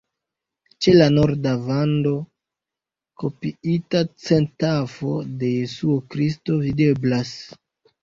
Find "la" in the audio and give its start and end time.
0.95-1.09